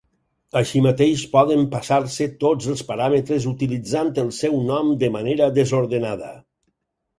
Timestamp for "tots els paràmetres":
2.45-3.47